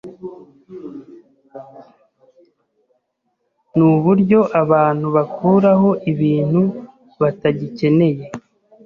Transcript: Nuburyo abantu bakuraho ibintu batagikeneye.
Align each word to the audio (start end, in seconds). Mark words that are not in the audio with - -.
Nuburyo 3.75 4.39
abantu 4.61 5.07
bakuraho 5.15 5.89
ibintu 6.11 6.61
batagikeneye. 7.21 8.23